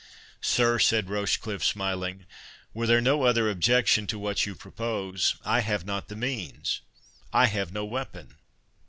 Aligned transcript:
"Sir," 0.41 0.79
said 0.79 1.11
Rochecliffe, 1.11 1.63
smiling, 1.63 2.25
"were 2.73 2.87
there 2.87 3.01
no 3.01 3.21
other 3.21 3.47
objection 3.51 4.07
to 4.07 4.17
what 4.17 4.47
you 4.47 4.55
propose, 4.55 5.35
I 5.45 5.59
have 5.59 5.85
not 5.85 6.07
the 6.07 6.15
means—I 6.15 7.45
have 7.45 7.71
no 7.71 7.85
weapon." 7.85 8.39